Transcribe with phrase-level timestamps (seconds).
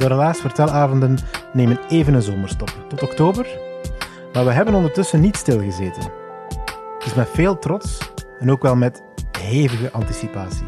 [0.00, 1.18] De Relaas Vertelavonden
[1.52, 3.46] nemen even een zomerstop, tot oktober.
[4.32, 6.02] Maar we hebben ondertussen niet stilgezeten.
[6.98, 7.98] Het is met veel trots
[8.38, 9.02] en ook wel met
[9.38, 10.64] hevige anticipatie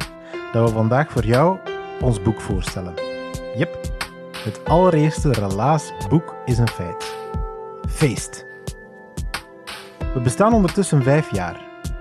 [0.52, 1.58] dat we vandaag voor jou
[2.00, 2.94] ons boek voorstellen.
[3.56, 3.78] Yep,
[4.44, 7.14] het allereerste Relaas boek is een feit.
[7.88, 8.46] Feest.
[10.14, 11.60] We bestaan ondertussen vijf jaar.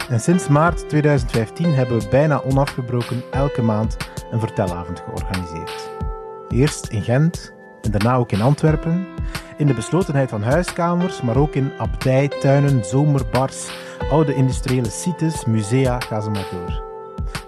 [0.09, 3.97] En sinds maart 2015 hebben we bijna onafgebroken elke maand
[4.31, 5.80] een vertelavond georganiseerd.
[6.51, 9.07] Eerst in Gent en daarna ook in Antwerpen.
[9.57, 13.71] In de beslotenheid van huiskamers, maar ook in abdijtuinen, zomerbars,
[14.09, 16.83] oude industriële sites, musea, ga ze maar door.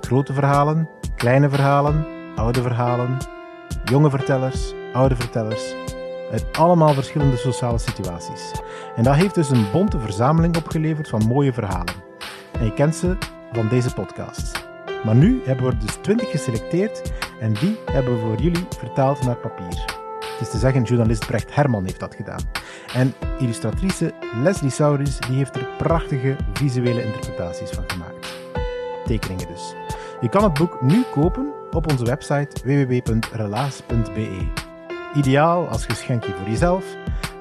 [0.01, 3.17] Grote verhalen, kleine verhalen, oude verhalen,
[3.85, 5.75] jonge vertellers, oude vertellers,
[6.31, 8.51] uit allemaal verschillende sociale situaties.
[8.95, 11.93] En dat heeft dus een bonte verzameling opgeleverd van mooie verhalen.
[12.51, 13.17] En je kent ze
[13.51, 14.65] van deze podcast.
[15.03, 17.11] Maar nu hebben we er dus 20 geselecteerd
[17.43, 19.85] en die hebben we voor jullie vertaald naar papier.
[20.19, 22.49] Het is te zeggen, journalist Brecht Herman heeft dat gedaan.
[22.93, 28.33] En illustratrice Leslie Sauris die heeft er prachtige visuele interpretaties van gemaakt.
[29.05, 29.73] Tekeningen dus.
[30.21, 34.47] Je kan het boek nu kopen op onze website www.relaas.be.
[35.13, 36.85] Ideaal als geschenkje voor jezelf,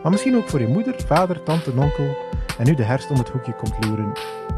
[0.03, 2.17] maar misschien ook voor je moeder, vader, tante, onkel.
[2.59, 4.13] En nu de herfst om het hoekje komt loeren,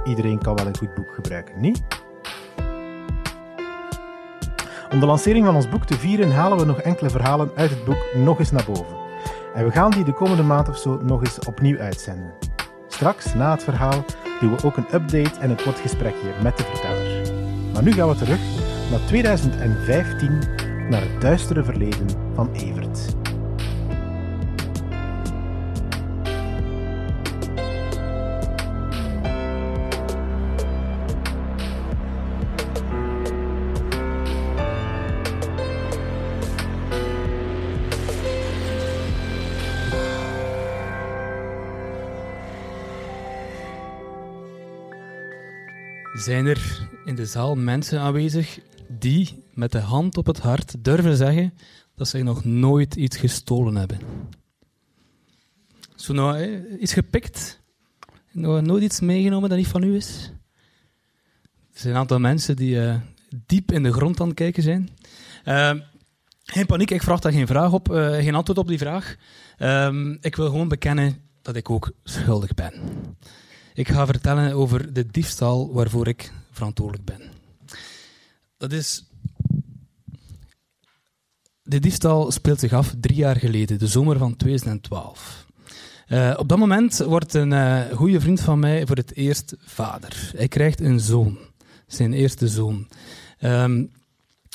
[0.05, 1.83] iedereen kan wel een goed boek gebruiken, niet?
[4.95, 7.85] Om de lancering van ons boek te vieren halen we nog enkele verhalen uit het
[7.85, 8.97] boek nog eens naar boven.
[9.55, 12.35] En we gaan die de komende maand of zo nog eens opnieuw uitzenden.
[12.89, 14.05] Straks, na het verhaal,
[14.41, 17.33] doen we ook een update en een kort gesprekje met de verteller.
[17.73, 18.41] Maar nu gaan we terug
[18.91, 20.39] naar 2015,
[20.89, 23.24] naar het duistere verleden van Evert.
[46.25, 48.59] Zijn er in de zaal mensen aanwezig
[48.89, 51.55] die met de hand op het hart durven zeggen
[51.95, 53.99] dat ze nog nooit iets gestolen hebben?
[55.95, 57.61] Zo nou, iets gepikt?
[58.33, 60.33] Nog nooit iets meegenomen dat niet van u is?
[61.73, 62.97] Er zijn een aantal mensen die eh,
[63.47, 64.89] diep in de grond aan het kijken zijn.
[65.45, 65.75] Eh,
[66.45, 69.17] geen paniek, ik vraag daar geen vraag op, eh, geen antwoord op die vraag.
[69.57, 72.73] Ehm, ik wil gewoon bekennen dat ik ook schuldig ben.
[73.75, 77.21] Ik ga vertellen over de diefstal waarvoor ik verantwoordelijk ben.
[78.57, 79.05] Dat is.
[81.63, 85.47] De diefstal speelt zich af drie jaar geleden, de zomer van 2012.
[86.07, 90.31] Eh, op dat moment wordt een eh, goede vriend van mij voor het eerst vader.
[90.37, 91.39] Hij krijgt een zoon,
[91.87, 92.89] zijn eerste zoon.
[93.39, 93.85] Ehm,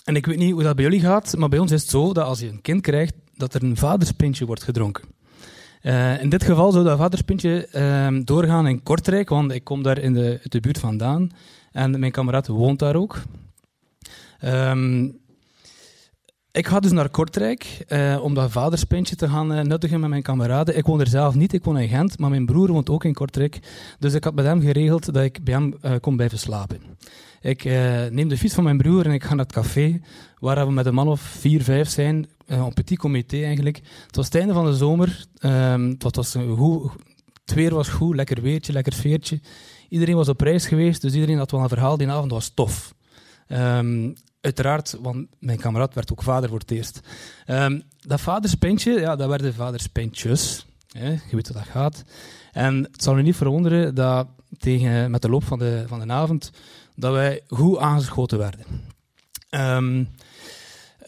[0.03, 2.13] en ik weet niet hoe dat bij jullie gaat, maar bij ons is het zo
[2.13, 5.03] dat als je een kind krijgt, dat er een vaderspintje wordt gedronken.
[5.81, 9.97] Eh, in dit geval zou dat vaderspintje ehm, doorgaan in Kortrijk, want ik kom daar
[9.97, 11.29] in de, de buurt vandaan.
[11.72, 13.22] En mijn kameraad woont daar ook.
[14.39, 15.03] Ehm,
[16.51, 20.21] ik ga dus naar Kortrijk eh, om dat vaderspintje te gaan eh, nuttigen met mijn
[20.21, 20.77] kameraden.
[20.77, 23.13] Ik woon er zelf niet, ik woon in Gent, maar mijn broer woont ook in
[23.13, 23.59] Kortrijk.
[24.00, 26.81] Dus ik had met hem geregeld dat ik bij hem kon blijven slapen.
[27.41, 30.01] Ik eh, neem de fiets van mijn broer en ik ga naar het café,
[30.39, 33.81] waar we met een man of vier, vijf zijn, eh, een petit comité eigenlijk.
[34.06, 36.91] Het was het einde van de zomer, ehm, het was goed,
[37.45, 39.39] weer was goed, lekker weertje, lekker sfeertje.
[39.89, 42.94] Iedereen was op reis geweest, dus iedereen had wel een verhaal die avond, was tof.
[43.47, 47.00] Ehm, uiteraard, want mijn kameraad werd ook vader voor het eerst.
[47.45, 50.65] Ehm, dat vaderspintje, ja, dat werden vaderspintjes.
[50.92, 52.03] Hè, je weet hoe dat gaat.
[52.51, 54.27] En het zal u niet verwonderen dat
[54.57, 56.51] tegen, met de loop van de, van de avond
[57.00, 58.66] dat wij goed aangeschoten werden.
[59.50, 60.04] Ehm,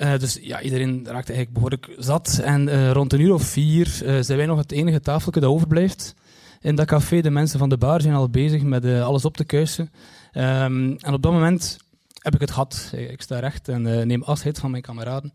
[0.02, 2.40] Eh, dus ja, iedereen raakte eigenlijk behoorlijk zat.
[2.44, 5.50] En eh, rond een uur of vier eh, zijn wij nog het enige tafeltje dat
[5.50, 6.16] overblijft.
[6.62, 9.44] In dat café, de mensen van de bar zijn al bezig met alles op te
[9.44, 9.92] kuisen.
[10.32, 11.78] Ehm, en op dat moment
[12.14, 12.92] heb ik het gehad.
[12.96, 15.34] Ik sta recht en neem afscheid van mijn kameraden.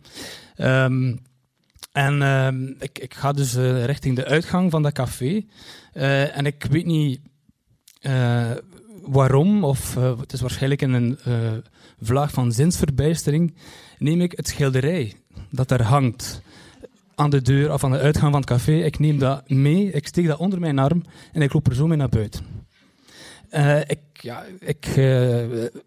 [0.56, 1.16] Ehm,
[1.92, 3.54] en ik, ik ga dus
[3.84, 5.44] richting de uitgang van dat café.
[5.92, 7.20] En ik weet niet
[9.16, 11.34] waarom, of eh, het is waarschijnlijk in een eh,
[12.00, 13.54] vlaag van zinsverbijstering,
[13.98, 15.12] neem ik het schilderij
[15.50, 16.40] dat daar hangt
[17.14, 18.72] aan de deur of aan de uitgang van het café.
[18.72, 21.86] Ik neem dat mee, ik steek dat onder mijn arm en ik loop er zo
[21.86, 22.44] mee naar buiten.
[23.48, 24.86] Eh, ik ja, ik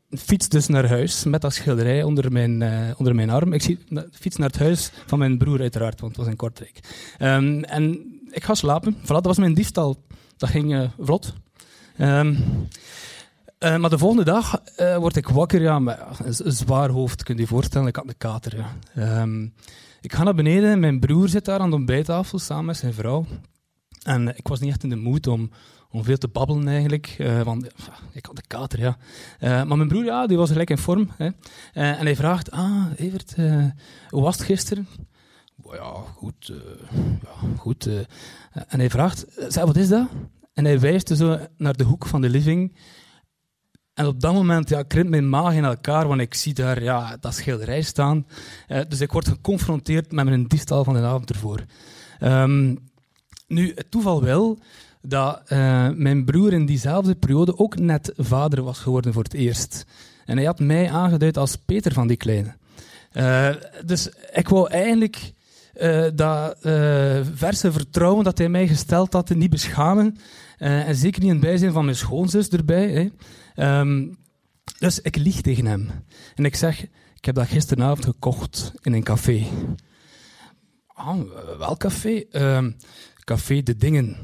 [0.09, 2.63] fiets dus naar huis met dat schilderij onder mijn,
[2.97, 3.53] onder mijn arm.
[3.53, 3.77] Ik
[4.11, 6.79] fiets naar het huis van mijn broer uiteraard, want het was in Kortrijk.
[7.17, 8.95] Ehm, en ik ga slapen.
[8.95, 10.03] Voilà, dat was mijn diefstal.
[10.37, 11.33] Dat ging vlot.
[11.97, 12.35] Ehm,
[13.59, 17.23] eh, maar de volgende dag eh, word ik wakker, ja, met een, een zwaar hoofd,
[17.23, 17.87] kun je voorstellen.
[17.87, 18.75] Ik had een kater, ja.
[18.95, 19.43] Ehm,
[20.01, 23.25] ik ga naar beneden, mijn broer zit daar aan de ontbijttafel samen met zijn vrouw.
[24.03, 25.49] En ik was niet echt in de moed om,
[25.89, 28.97] om veel te babbelen eigenlijk, eh, want ja, ik had de kater, ja.
[29.39, 31.09] Eh, maar mijn broer, ja, die was gelijk in vorm.
[31.17, 31.25] Hè.
[31.25, 33.65] Eh, en hij vraagt, ah, Evert, eh,
[34.09, 34.87] hoe was het gisteren?
[35.61, 37.85] "Oh Ja, goed, eh, ja, goed.
[37.85, 37.97] eh."
[38.67, 40.07] en hij vraagt, wat is dat?
[40.53, 42.75] En hij wijst zo naar de hoek van de living.
[43.99, 47.17] En op dat moment ja, krimpt mijn maag in elkaar, want ik zie daar ja,
[47.19, 48.25] dat schilderij staan.
[48.67, 51.65] Eh, dus ik word geconfronteerd met mijn diefstal van de avond ervoor.
[52.19, 52.75] Ehm,
[53.47, 54.59] nu, het toeval wil
[55.01, 59.85] dat eh, mijn broer in diezelfde periode ook net vader was geworden voor het eerst.
[60.25, 62.55] En hij had mij aangeduid als Peter van die kleine.
[63.11, 63.49] Eh,
[63.85, 65.33] dus ik wou eigenlijk
[66.15, 66.55] dat
[67.33, 70.17] verse vertrouwen dat hij mij gesteld had niet beschamen.
[70.59, 72.89] Eh, en zeker niet in het bijzijn van mijn schoonzus erbij.
[72.89, 73.09] Hè.
[73.55, 74.07] Ehm,
[74.79, 75.89] dus ik lieg tegen hem.
[76.35, 76.83] En ik zeg,
[77.15, 79.47] ik heb dat gisteravond gekocht in een café.
[80.87, 81.19] Ah,
[81.57, 82.23] welk café?
[82.31, 82.71] Ehm,
[83.23, 84.17] café De Dingen.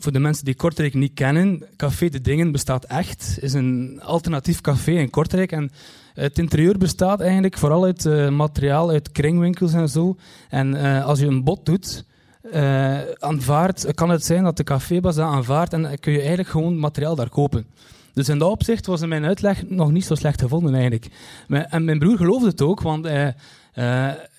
[0.00, 3.38] Voor de mensen die Kortrijk niet kennen, Café De Dingen bestaat echt.
[3.40, 5.52] is een alternatief café in Kortrijk.
[5.52, 5.70] En
[6.14, 10.16] het interieur bestaat eigenlijk vooral uit eh, materiaal uit kringwinkels en zo.
[10.48, 12.04] En eh, als je een bod doet,
[12.52, 16.78] eh, aanvaardt, kan het zijn dat de cafébaas dat aanvaardt en kun je eigenlijk gewoon
[16.78, 17.66] materiaal daar kopen.
[18.12, 21.08] Dus in dat opzicht was mijn uitleg nog niet zo slecht gevonden eigenlijk.
[21.48, 23.34] En mijn broer geloofde het ook, want hij,
[23.72, 23.84] eh,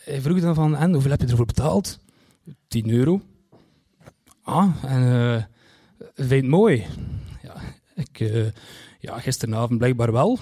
[0.06, 2.00] hij vroeg dan van, en hoeveel heb je ervoor betaald?
[2.68, 3.22] 10 euro.
[4.44, 5.44] Ah, en eh
[6.16, 6.86] vind het mooi?
[8.00, 8.46] Ik, eh,
[9.00, 10.40] ja, gisteravond blijkbaar wel.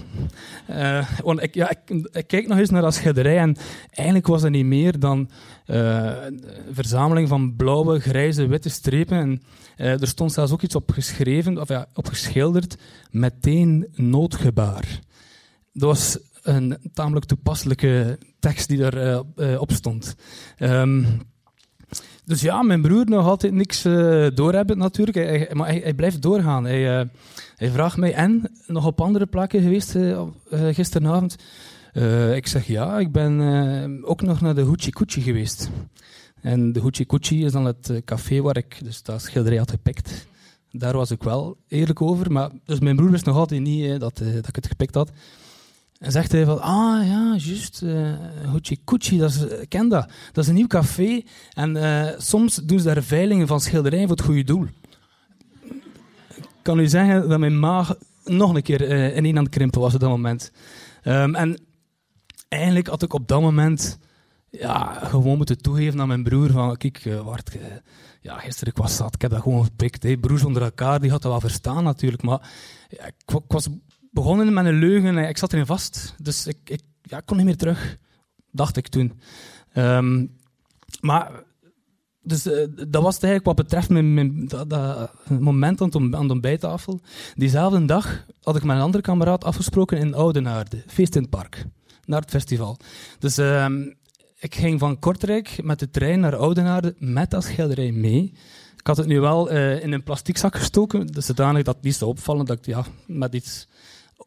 [0.68, 3.57] Eh, want ik, ja, ik, ik kijk nog eens naar dat schilderij en
[3.89, 5.30] eigenlijk was het niet meer dan
[5.65, 9.18] eh, een verzameling van blauwe, grijze, witte strepen.
[9.18, 9.42] En
[9.75, 12.77] er stond zelfs ook iets op geschreven, of ja, op geschilderd,
[13.12, 15.00] meteen noodgebaar.
[15.74, 20.15] Dat was een tamelijk toepasselijke tekst die daar eh, op stond.
[20.57, 21.04] Ehm,
[22.28, 26.66] dus ja, mijn broer nog altijd niks eh doorhebben natuurlijk, maar hij, blijft doorgaan.
[26.66, 27.10] Hij,
[27.56, 30.28] hij vraagt mij, en nog op andere plekken geweest eh,
[30.72, 31.36] gisteravond?
[32.34, 35.70] Ik zeg ja, ik ben ook nog naar de Hoochie Coochie geweest.
[36.42, 40.28] En de Hoochie Coochie is dan het café waar ik dus dat schilderij had gepikt.
[40.72, 44.18] Daar was ik wel eerlijk over, maar dus mijn broer wist nog altijd niet dat,
[44.18, 45.12] dat ik het gepikt had.
[46.00, 48.14] En zegt hij van, ah ja, juist, uh,
[48.46, 50.10] Hoochie Coochie, dat is, ik ken dat.
[50.32, 51.22] Dat is een nieuw café
[51.54, 54.66] en eh, soms doen ze daar veilingen van schilderijen voor het goede doel.
[56.36, 59.81] Ik kan u zeggen dat mijn maag nog een keer eh, ineen aan het krimpen
[59.81, 60.52] was op dat moment.
[61.02, 61.62] Ehm, en
[62.48, 64.00] eigenlijk had ik op dat moment
[64.50, 67.62] ja, gewoon moeten toegeven aan mijn broer van, kijk, uh, Wart, uh,
[68.21, 70.04] ja, gisteren ik was zat, ik heb dat gewoon gepikt.
[70.04, 70.18] Hey.
[70.18, 72.50] Broers onder elkaar, die had dat wel verstaan natuurlijk, maar
[72.90, 73.68] ja, ik, ik, was
[74.18, 76.16] begonnen met een leugen en ik zat erin vast.
[76.21, 77.97] Dus ik, ik ja, kon niet meer terug,
[78.52, 79.19] dacht ik toen.
[79.76, 80.36] Um,
[81.02, 81.31] maar
[82.21, 86.28] dus uh, dat was het eigenlijk wat betreft mijn, mijn, dat, dat moment aan, aan
[86.28, 87.00] de ontbijttafel.
[87.36, 91.66] Diezelfde dag had ik met een andere kameraad afgesproken in Oudenaarde, feest in het park,
[92.06, 92.78] naar het festival.
[93.19, 93.66] Dus uh,
[94.40, 98.33] ik ging van Kortrijk met de trein naar Oudenaarde met dat schilderij mee.
[98.78, 101.83] Ik had het nu wel uh, in een plastic zak gestoken, dus zodanig dat het
[101.83, 103.68] niet zou opvallen dat ik ja, met iets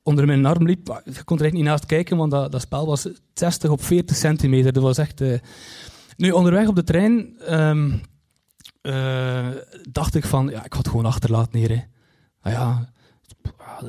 [0.02, 0.88] onder mijn arm liep.
[0.88, 3.82] Maar je kon er echt niet naast kijken, want dat, dat spel was 60 op
[3.82, 4.72] 40 centimeter.
[4.72, 5.20] Dat was echt...
[5.20, 5.38] Uh...
[6.16, 8.00] Nu, onderweg op de trein um,
[8.82, 9.48] uh,
[9.90, 11.68] dacht ik van, ja, ik ga het gewoon achterlaten hier.
[11.68, 11.82] Hè.
[12.42, 12.92] Nou ja,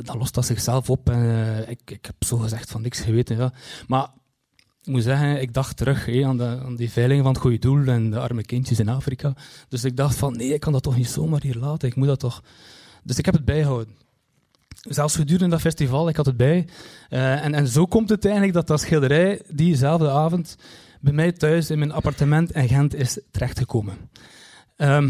[0.01, 1.09] dan lost dat zichzelf op.
[1.09, 3.37] En, uh, ik, ik heb zo gezegd van niks geweten.
[3.37, 3.53] Ja.
[3.87, 4.07] Maar
[4.81, 7.87] ik moet zeggen, ik dacht terug aan, de, aan die veiling van het goede doel
[7.87, 9.33] en de arme kindjes in Afrika.
[9.67, 11.87] Dus ik dacht van, nee, ik kan dat toch niet zomaar hier laten.
[11.87, 12.43] Ik moet dat toch...
[13.03, 13.97] Dus ik heb het bijgehouden.
[14.89, 16.67] Zelfs gedurende dat festival, ik had het bij.
[17.09, 20.57] Eh, en, en zo komt het eigenlijk dat dat schilderij diezelfde avond
[21.01, 23.97] bij mij thuis in mijn appartement in Gent is terechtgekomen.
[24.75, 25.09] Ehm,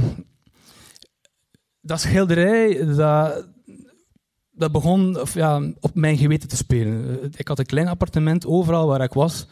[1.82, 3.48] dat schilderij, dat,
[4.52, 7.32] dat begon of ja, op mijn geweten te spelen.
[7.36, 9.48] Ik had een klein appartement, overal waar ik was,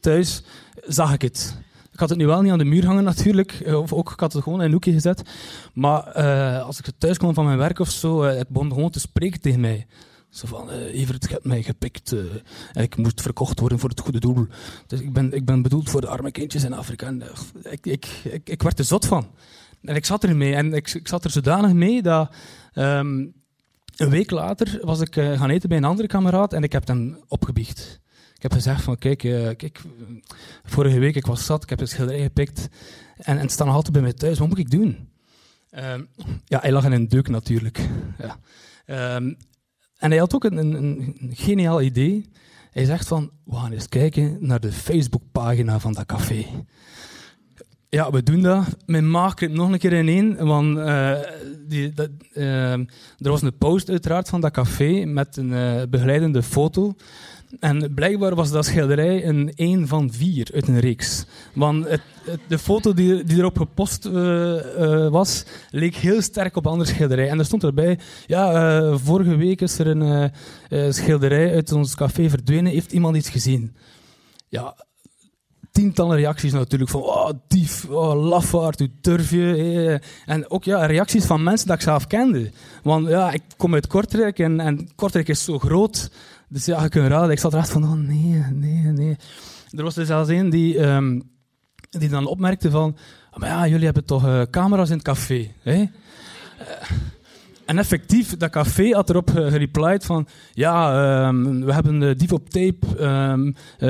[0.00, 0.42] thuis,
[0.86, 1.58] zag ik het.
[2.00, 4.20] Ik had het nu wel niet aan de muur hangen natuurlijk, eh, of ook ik
[4.20, 5.22] had het gewoon in een hoekje gezet.
[5.74, 8.90] Maar eh, als ik thuis kwam van mijn werk of zo, eh, het begon gewoon
[8.90, 9.86] te spreken tegen mij.
[10.28, 12.14] Zo van, eh Evert, je hebt mij gepikt
[12.72, 14.46] en ik moest verkocht worden voor het goede doel.
[14.86, 17.06] Dus ik ben, ik ben bedoeld voor de arme kindjes in Afrika.
[17.06, 17.22] En,
[17.62, 19.26] ik, ik, ik, werd er zot van.
[19.82, 20.54] En ik zat er mee.
[20.54, 22.30] En ik, ik zat er zodanig mee dat...
[22.72, 23.26] ehm,
[23.96, 27.18] een week later was ik gaan eten bij een andere kameraad en ik heb hem
[27.28, 27.99] opgebiecht.
[28.40, 29.80] Ik heb gezegd van, kijk, eh, kijk,
[30.64, 32.68] vorige week ik was zat, ik heb een schilderij gepikt
[33.16, 34.38] en, het staat nog altijd bij mij thuis.
[34.38, 35.08] Wat moet ik doen?
[35.70, 36.02] Ehm,
[36.44, 37.88] ja, hij lag in een deuk natuurlijk.
[38.18, 38.38] Ja.
[38.86, 39.32] Ehm,
[39.96, 42.30] en hij had ook een, een, geniaal idee.
[42.70, 46.46] Hij zegt van, we gaan eens kijken naar de Facebookpagina van dat café.
[47.88, 48.76] Ja, we doen dat.
[48.86, 51.18] Mijn maag krimpt nog een keer ineen, want eh,
[51.66, 52.86] die, dat, eh, er
[53.18, 56.94] was een post uiteraard van dat café met een eh, begeleidende foto.
[57.58, 61.24] En blijkbaar was dat schilderij een één van vier uit een reeks.
[61.54, 62.00] Want het,
[62.48, 66.86] de foto die, die erop gepost eh, eh, was, leek heel sterk op een ander
[66.86, 67.28] schilderij.
[67.28, 70.32] En er stond erbij, ja, eh, vorige week is er een
[70.94, 72.72] schilderij uit ons café verdwenen.
[72.72, 73.76] Heeft iemand iets gezien?
[74.48, 74.76] Ja,
[75.72, 80.00] tientallen reacties natuurlijk van oh, dief, oh, lafaard, hoe durf je?
[80.26, 82.50] En ook ja, reacties van mensen dat ik zelf kende.
[82.82, 86.10] Want ja, ik kom uit Kortrijk en, en Kortrijk is zo groot.
[86.52, 87.30] Dus ja, je kunt raden.
[87.30, 89.16] Ik zat er van, oh nee, nee, nee.
[89.70, 91.20] Er was er zelfs een die, ehm,
[91.90, 92.96] die dan opmerkte van,
[93.30, 95.72] "Ah, maar ja, jullie hebben toch eh, camera's in het café, hè?
[95.72, 95.86] Eh,
[97.64, 100.26] en effectief, dat café had erop eh, gereplied van...
[100.52, 100.92] Ja,
[101.26, 102.78] ehm, we hebben de dief op tape.
[102.98, 103.46] ehm,
[103.78, 103.88] eh,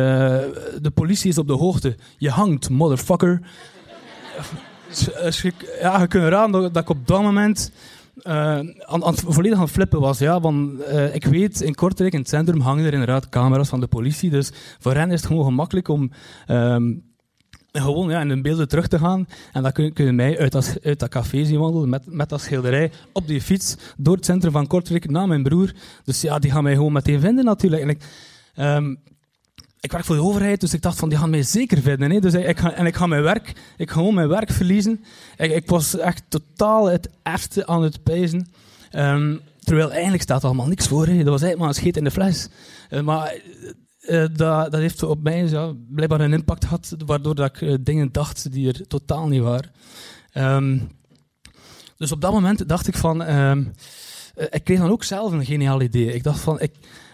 [0.81, 1.97] de politie is op de hoogte.
[2.19, 3.41] Je hangt, motherfucker.
[4.91, 7.73] S- eh, schrik- ja, je kunt raden dat ik op dat moment...
[8.23, 8.35] eh,
[8.79, 10.19] aan, aan volledig aan flippen was.
[10.19, 13.81] Ja, want eh, ik weet, in Kortrijk, in het centrum, hangen er inderdaad camera's van
[13.81, 14.31] de politie.
[14.31, 16.11] Dus voor hen is het gewoon gemakkelijk om...
[16.47, 16.93] ehm,
[17.73, 19.27] gewoon ja, in hun beelden terug te gaan.
[19.53, 22.41] En dan kun, kun mij uit dat, uit dat café zien wandelen met, met dat
[22.41, 25.73] schilderij op die fiets door het centrum van Kortrijk naar mijn broer.
[26.05, 28.05] Dus ja, die gaan mij gewoon meteen vinden natuurlijk.
[28.55, 28.95] Ehm,
[29.81, 32.11] ik werk voor de overheid, dus ik dacht van die gaan mij zeker vinden.
[32.11, 32.21] Hè.
[32.21, 35.05] Dus ik, ga, en ik ga mijn werk, ik ga mijn werk verliezen.
[35.37, 38.49] Ik, ik was echt totaal het ergste aan het pijzen.
[38.91, 41.07] Ehm, terwijl eigenlijk staat er allemaal niks voor.
[41.07, 41.17] Hè.
[41.17, 42.49] Dat was eigenlijk maar een scheet in de fles.
[42.89, 43.35] Eh, maar
[44.01, 48.13] eh, dat, dat heeft op mij blijkbaar een impact gehad, waardoor dat ik eh, dingen
[48.13, 49.71] dacht die er totaal niet waren.
[50.33, 50.79] Ehm,
[51.97, 53.23] dus op dat moment dacht ik van...
[53.23, 53.65] ehm,
[54.35, 56.13] eh, ik kreeg dan ook zelf een geniaal idee.
[56.13, 56.73] Ik dacht van, ik,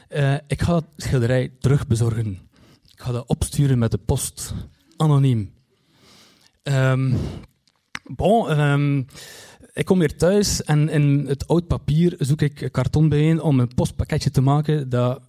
[0.09, 2.39] eh, ik ga het schilderij terugbezorgen.
[2.97, 4.55] Ik ga dat opsturen met de post,
[4.97, 5.53] anoniem.
[6.63, 7.15] Ehm,
[8.05, 9.03] bon, ehm,
[9.73, 13.75] ik kom weer thuis en in het oud papier zoek ik karton bijeen om een
[13.75, 15.21] postpakketje te maken dat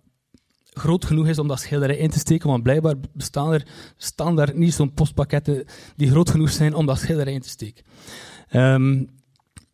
[0.74, 4.74] groot genoeg is om dat schilderij in te steken, want blijkbaar bestaan er standaard niet
[4.74, 7.84] zo'n postpakketten die groot genoeg zijn om dat schilderij in te steken.
[8.50, 9.04] Ehm,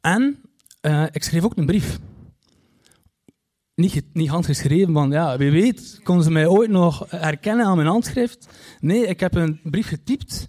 [0.02, 0.42] en
[0.82, 2.00] eh, ik schreef ook een brief.
[3.76, 7.88] Niet, niet handgeschreven, want ja, wie weet konden ze mij ooit nog herkennen aan mijn
[7.88, 8.48] handschrift.
[8.80, 10.46] Nee, ik heb een brief getypt,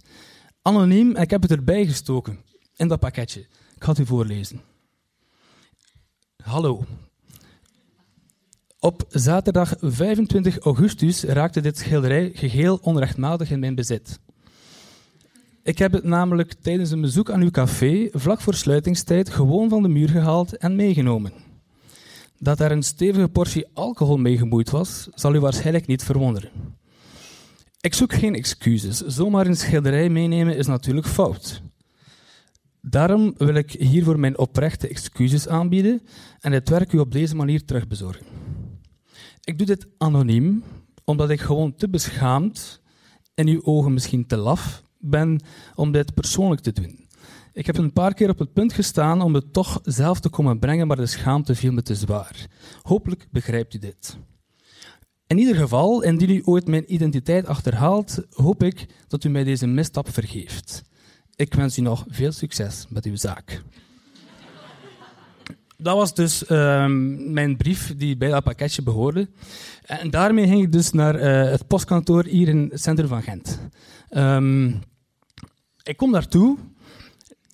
[0.61, 2.39] anoniem, en ik heb het erbij gestoken,
[2.75, 3.39] in dat pakketje.
[3.75, 4.61] Ik ga het u voorlezen.
[6.43, 6.83] Hallo,
[8.85, 14.19] op zaterdag 25 augustus raakte dit schilderij geheel onrechtmatig in mijn bezit.
[15.63, 19.81] Ik heb het namelijk tijdens een bezoek aan uw café vlak voor sluitingstijd gewoon van
[19.81, 21.44] de muur gehaald en meegenomen.
[22.45, 26.49] Dat er een stevige portie alcohol mee gemoeid was, zal u waarschijnlijk niet verwonderen.
[27.81, 29.01] Ik zoek geen excuses.
[29.01, 31.61] Zomaar een schilderij meenemen is natuurlijk fout.
[32.81, 36.01] Daarom wil ik hiervoor mijn oprechte excuses aanbieden
[36.39, 38.25] en het werk u op deze manier terugbezorgen.
[39.43, 40.63] Ik doe dit anoniem,
[41.03, 42.81] omdat ik gewoon te beschaamd,
[43.33, 45.39] in uw ogen misschien te laf, ben
[45.75, 47.04] om dit persoonlijk te doen.
[47.55, 50.59] Ik heb een paar keer op het punt gestaan om het toch zelf te komen
[50.59, 52.47] brengen, maar de schaamte viel me te zwaar.
[52.81, 54.17] Hopelijk begrijpt u dit.
[55.27, 59.67] In ieder geval, indien u ooit mijn identiteit achterhaalt, hoop ik dat u mij deze
[59.67, 60.83] misstap vergeeft.
[61.35, 63.63] Ik wens u nog veel succes met uw zaak.
[65.77, 69.29] Dat was dus ehm, mijn brief die bij dat pakketje behoorde.
[69.85, 73.59] En daarmee ging ik dus naar eh, het postkantoor hier in het centrum van Gent.
[74.09, 74.67] Ehm,
[75.83, 76.57] ik kom daartoe.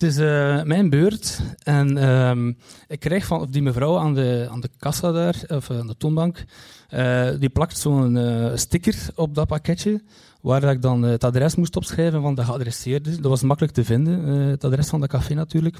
[0.02, 2.48] Het is eh, mijn beurt en ehm,
[2.88, 6.44] ik krijg van die mevrouw aan de, aan de kassa daar, of aan de toonbank,
[6.88, 10.02] eh, die plakt zo'n eh, sticker op dat pakketje,
[10.40, 13.10] waar ik dan het adres moest opschrijven van de geadresseerde.
[13.10, 15.78] Dat was makkelijk te vinden, het adres van dat café natuurlijk.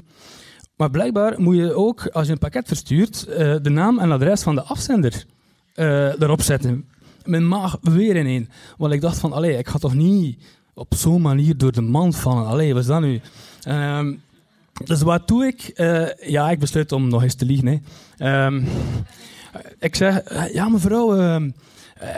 [0.75, 3.25] Maar blijkbaar moet je ook, als je een pakket verstuurt,
[3.61, 5.25] de naam en adres van de afzender
[6.19, 6.87] erop zetten.
[7.25, 8.49] Mijn maag weer ineen.
[8.77, 12.15] Want ik dacht van, allee, ik ga toch niet op zo'n manier door de mand
[12.15, 12.45] vallen.
[12.45, 13.21] Allee, wat is dat nu?
[13.67, 14.21] Um,
[14.85, 15.71] dus wat doe ik?
[15.75, 17.81] Uh, ja, ik besluit om nog eens te liegen.
[18.17, 18.45] Hè.
[18.45, 18.67] Um,
[19.79, 21.43] ik zeg, eh, ja mevrouw, uh,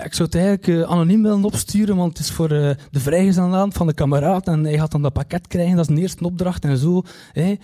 [0.04, 3.94] ik zou het eigenlijk anoniem willen opsturen, want het is voor de vrijgezellen van de
[3.94, 7.04] kameraad en hij gaat dan dat pakket krijgen, dat is een eerste opdracht en zo.
[7.32, 7.56] Hè.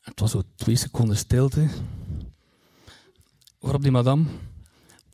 [0.00, 1.66] Het was zo twee seconden stilte.
[3.58, 4.24] Waarop die madame...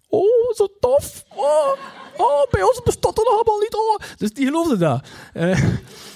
[0.08, 1.24] Oh, zo tof!
[1.34, 1.72] Oh.
[2.16, 3.74] Oh, bij ons bestaat dat allemaal niet.
[3.74, 3.96] Oh.
[4.16, 5.00] Dus die geloofde dat.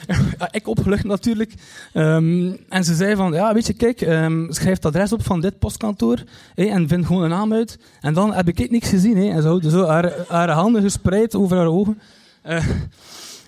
[0.09, 0.19] Uh,
[0.51, 1.55] ik opgelucht natuurlijk.
[1.95, 5.41] Um, en ze zei van, ja, weet je, kijk, um, schrijf het adres op van
[5.41, 6.23] dit postkantoor
[6.55, 7.79] en vind gewoon een naam uit.
[8.01, 9.31] En dan heb ik niks gezien.
[9.31, 9.87] En zo, dus zo
[10.29, 12.01] haar, handen gespreid over haar ogen.
[12.47, 12.67] Uh,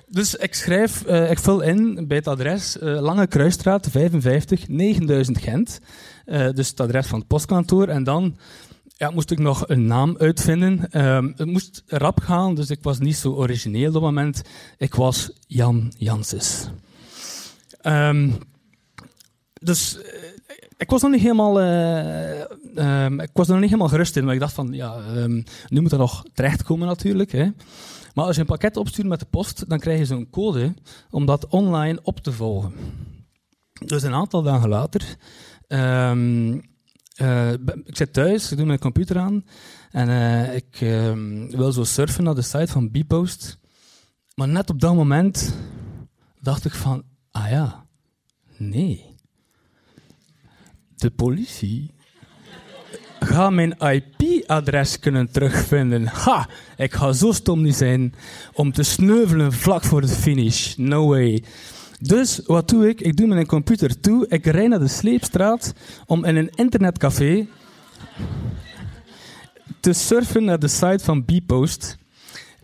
[0.07, 5.81] dus ik schrijf, uh, ik vul in bij het adres Lange Kruisstraat 55 9000 Gent.
[6.55, 7.89] Dus het adres van het postkantoor.
[7.89, 8.37] En dan
[8.97, 11.05] ja, moest ik nog een naam uitvinden.
[11.07, 14.43] Um, het moest rap gaan, dus ik was niet zo origineel op dat moment.
[14.79, 16.69] Ik was Jan Janses.
[17.83, 18.37] Um,
[19.53, 20.03] dus uh,
[20.77, 22.41] ik was nog niet helemaal, uh,
[23.05, 24.99] um, ik was nog niet helemaal gerust in, maar ik dacht van, ja,
[25.69, 27.33] nu moet er nog terechtkomen natuurlijk.
[27.33, 27.51] Hè.
[28.15, 30.75] Maar als je een pakket opstuurt met de post, dan krijg je zo'n code
[31.11, 32.73] om dat online op te volgen.
[33.85, 35.17] Dus een aantal dagen later
[37.21, 37.53] uh,
[37.85, 39.45] ik zit thuis, ik doe mijn computer aan
[39.91, 41.13] en uh, ik uh,
[41.49, 43.59] wil zo surfen naar de site van Bpost.
[44.35, 45.55] Maar net op dat moment
[46.41, 47.87] dacht ik van, ah ja,
[48.57, 49.13] nee.
[50.97, 51.95] De politie
[53.21, 56.07] gaat mijn IP-adres kunnen terugvinden.
[56.07, 58.15] Ha, ik ga zo stom niet zijn
[58.53, 60.75] om te sneuvelen vlak voor de finish.
[60.77, 61.45] No way.
[62.01, 63.01] Dus wat doe ik?
[63.01, 65.75] Ik doe mijn computer toe, ik rijd naar de Sleepstraat
[66.07, 67.47] om in een internetcafé
[69.81, 71.97] te surfen naar de site van Bpost.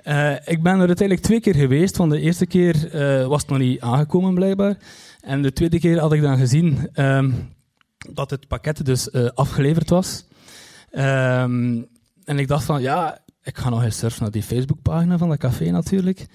[0.04, 3.50] Uh, ik ben er uiteindelijk twee keer geweest, want de eerste keer uh, was het
[3.50, 4.76] nog niet aangekomen blijkbaar.
[5.20, 7.48] En de tweede keer had ik dan gezien um,
[8.12, 10.24] dat het pakket dus uh, afgeleverd was.
[10.92, 11.86] Um,
[12.24, 15.38] en ik dacht van, ja, ik ga nog eens surfen naar die Facebookpagina van dat
[15.38, 16.26] café natuurlijk.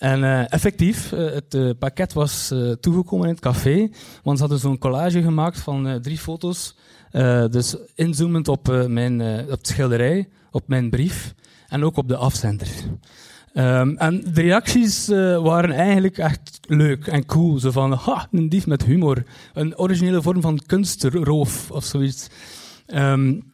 [0.00, 3.90] En uh, effectief, uh, het uh, pakket was toegekomen in het café,
[4.22, 6.76] want ze hadden zo'n collage gemaakt van drie foto's.
[7.50, 11.34] dus inzoomend op, mijn, op de schilderij, op mijn brief
[11.68, 12.68] en ook op de afzender.
[13.54, 15.06] Um, en de reacties
[15.42, 17.58] waren eigenlijk echt leuk en cool.
[17.58, 19.24] Zo van, ha, een dief met humor.
[19.54, 22.28] Een originele vorm van kunstroof of zoiets.
[22.86, 23.49] Um,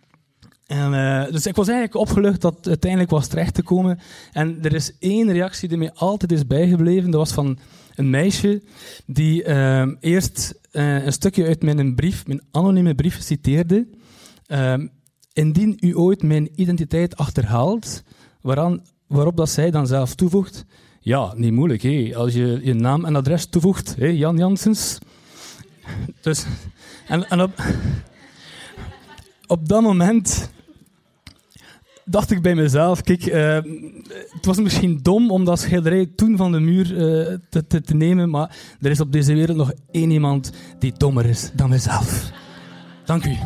[0.67, 3.99] en, uh, dus ik was eigenlijk opgelucht dat het uiteindelijk was terecht te komen.
[4.33, 7.11] En er is één reactie die mij altijd is bijgebleven.
[7.11, 7.59] Dat was van
[7.95, 8.63] een meisje
[9.07, 13.87] die uh, eerst uh, een stukje uit mijn brief, mijn anonieme brief, citeerde.
[14.47, 14.87] Ehm,
[15.33, 18.03] indien u ooit mijn identiteit achterhaalt,
[18.41, 20.65] waaraan, waarop dat zij dan zelf toevoegt.
[21.01, 22.15] Ja, niet moeilijk.
[22.15, 24.99] Als je je naam en adres toevoegt, Jan Janssens.
[26.21, 26.47] Dus,
[27.09, 27.41] en,
[29.47, 30.51] op dat moment
[32.09, 33.59] dacht ik bij mezelf, kijk, uh,
[34.29, 36.99] het was misschien dom om dat schilderij toen van de muur uh,
[37.49, 41.27] te, te, te, nemen, maar er is op deze wereld nog één iemand die dommer
[41.27, 42.31] is dan mezelf.
[43.05, 43.37] Dank u.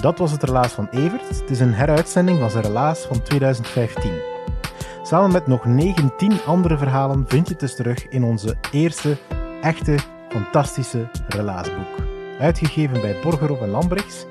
[0.00, 1.28] Dat was het relaas van Evert.
[1.40, 4.12] Het is een heruitzending van zijn relaas van 2015.
[5.02, 9.16] Samen met nog 19 andere verhalen vind je het dus terug in onze eerste,
[9.60, 11.86] echte, fantastische relaasboek.
[12.40, 14.26] Uitgegeven bij Borgerhoff en Lambrechts.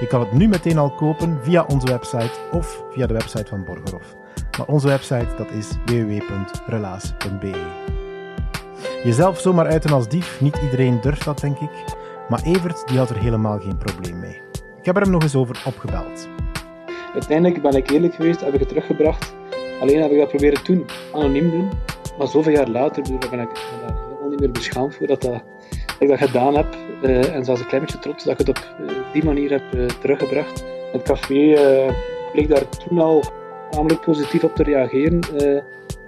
[0.00, 3.64] Je kan het nu meteen al kopen via onze website of via de website van
[3.64, 4.16] Borgerhoff.
[4.58, 7.52] Maar onze website dat is www.relaas.be.
[9.04, 11.84] Jezelf zomaar uiten als dief, niet iedereen durft dat denk ik.
[12.28, 14.47] Maar Evert die had er helemaal geen probleem mee.
[14.88, 16.28] Ik heb er hem nog eens over opgebeld.
[17.12, 19.34] Uiteindelijk ben ik eerlijk geweest, heb ik het teruggebracht.
[19.80, 21.68] Alleen heb ik dat proberen toen anoniem doen.
[22.18, 25.42] Maar zoveel jaar later ben ik daar helemaal niet meer beschaamd voor dat, dat,
[25.98, 26.76] ik dat gedaan heb.
[27.02, 29.90] Uh, en zelfs een klein beetje trots dat ik het op uh, die manier heb
[30.00, 30.64] teruggebracht.
[30.92, 31.56] Het café
[32.32, 33.24] bleek daar toen al
[33.70, 35.18] namelijk positief op te reageren.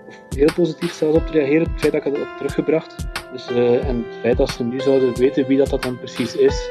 [0.06, 3.06] of heel positief zelfs op te reageren, het feit dat ik het heb teruggebracht.
[3.32, 6.36] Dus, eh, en het feit dat ze nu zouden weten wie dat, dat dan precies
[6.36, 6.70] is,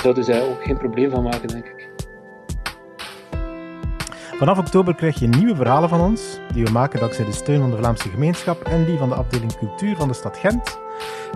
[0.00, 1.88] zouden zij ook geen probleem van maken, denk ik.
[4.40, 7.70] Vanaf oktober krijg je nieuwe verhalen van ons, die we maken dankzij de steun van
[7.70, 10.78] de Vlaamse gemeenschap en die van de afdeling cultuur van de stad Gent.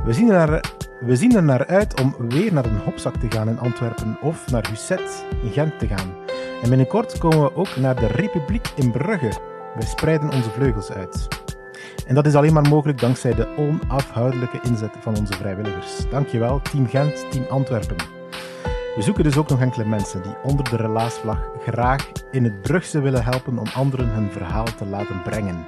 [0.04, 3.26] We zien er naar, we zien er naar uit om weer naar een hopzak te
[3.28, 6.14] gaan in Antwerpen of naar Husset in Gent te gaan.
[6.62, 9.32] En binnenkort komen we ook naar de Republiek in Brugge.
[9.78, 11.28] We spreiden onze vleugels uit.
[12.06, 16.10] En dat is alleen maar mogelijk dankzij de onafhoudelijke inzet van onze vrijwilligers.
[16.10, 17.96] Dankjewel, Team Gent, Team Antwerpen.
[18.94, 23.00] We zoeken dus ook nog enkele mensen die onder de relaasvlag graag in het Brugse
[23.00, 25.66] willen helpen om anderen hun verhaal te laten brengen.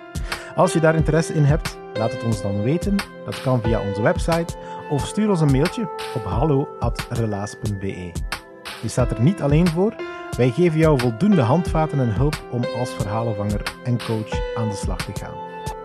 [0.54, 2.96] Als je daar interesse in hebt, laat het ons dan weten.
[3.24, 4.54] Dat kan via onze website
[4.90, 8.12] of stuur ons een mailtje op hallo.relaas.be.
[8.82, 9.94] Je staat er niet alleen voor.
[10.36, 15.04] Wij geven jou voldoende handvaten en hulp om als verhalenvanger en coach aan de slag
[15.04, 15.34] te gaan.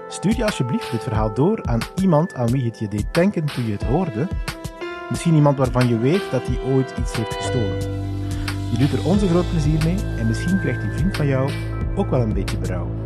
[0.08, 3.66] Stuur je alsjeblieft dit verhaal door aan iemand aan wie het je deed denken toen
[3.66, 4.28] je het hoorde.
[5.12, 7.82] Misschien iemand waarvan je weet dat hij ooit iets heeft gestolen.
[8.72, 11.52] Je doet er onze groot plezier mee en misschien krijgt die vriend van jou
[11.96, 13.01] ook wel een beetje berouw.